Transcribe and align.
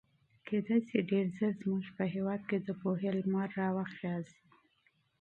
ښايي 0.47 0.99
ډېر 1.09 1.25
ژر 1.37 1.53
زموږ 1.63 1.83
په 1.97 2.03
هېواد 2.13 2.41
کې 2.49 2.57
د 2.61 2.67
پوهې 2.81 3.09
لمر 3.17 3.49
راوخېږي. 3.59 4.39